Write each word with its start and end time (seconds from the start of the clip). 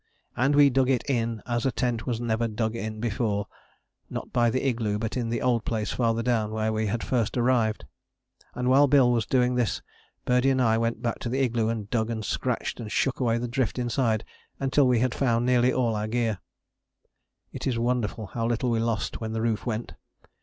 And 0.35 0.55
we 0.55 0.71
dug 0.71 0.89
it 0.89 1.07
in 1.07 1.43
as 1.45 1.71
tent 1.75 2.07
was 2.07 2.19
never 2.19 2.47
dug 2.47 2.75
in 2.75 2.99
before; 2.99 3.45
not 4.09 4.33
by 4.33 4.49
the 4.49 4.67
igloo, 4.67 4.97
but 4.97 5.15
in 5.15 5.29
the 5.29 5.43
old 5.43 5.63
place 5.63 5.91
farther 5.91 6.23
down 6.23 6.49
where 6.49 6.73
we 6.73 6.87
had 6.87 7.03
first 7.03 7.37
arrived. 7.37 7.85
And 8.55 8.67
while 8.67 8.87
Bill 8.87 9.11
was 9.11 9.27
doing 9.27 9.53
this 9.53 9.83
Birdie 10.25 10.49
and 10.49 10.59
I 10.59 10.75
went 10.79 11.03
back 11.03 11.19
to 11.19 11.29
the 11.29 11.43
igloo 11.43 11.69
and 11.69 11.87
dug 11.91 12.09
and 12.09 12.25
scratched 12.25 12.79
and 12.79 12.91
shook 12.91 13.19
away 13.19 13.37
the 13.37 13.47
drift 13.47 13.77
inside 13.77 14.23
until 14.59 14.87
we 14.87 14.97
had 14.97 15.13
found 15.13 15.45
nearly 15.45 15.71
all 15.71 15.95
our 15.95 16.07
gear. 16.07 16.39
It 17.53 17.67
is 17.67 17.77
wonderful 17.77 18.25
how 18.25 18.47
little 18.47 18.71
we 18.71 18.79
lost 18.79 19.21
when 19.21 19.33
the 19.33 19.41
roof 19.43 19.67
went. 19.67 19.93